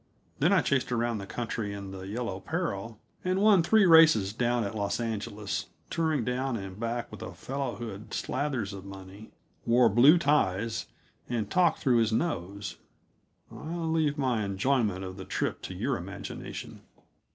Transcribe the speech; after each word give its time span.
Then 0.39 0.51
I 0.51 0.63
chased 0.63 0.91
around 0.91 1.19
the 1.19 1.27
country 1.27 1.73
in 1.73 1.91
the 1.91 2.07
Yellow 2.07 2.39
Peril 2.39 2.99
and 3.23 3.39
won 3.39 3.61
three 3.61 3.85
races 3.85 4.33
down 4.33 4.63
at 4.63 4.73
Los 4.73 4.99
Angeles, 4.99 5.67
touring 5.91 6.25
down 6.25 6.57
and 6.57 6.79
back 6.79 7.11
with 7.11 7.21
a 7.21 7.35
fellow 7.35 7.75
who 7.75 7.89
had 7.89 8.11
slathers 8.11 8.73
of 8.73 8.83
money, 8.83 9.29
wore 9.63 9.89
blue 9.89 10.17
ties, 10.17 10.87
and 11.29 11.51
talked 11.51 11.81
through 11.81 11.97
his 11.97 12.11
nose. 12.11 12.77
I 13.51 13.75
leave 13.75 14.17
my 14.17 14.43
enjoyment 14.43 15.03
of 15.05 15.17
the 15.17 15.23
trip 15.25 15.61
to 15.61 15.75
your 15.75 15.97
imagination. 15.97 16.81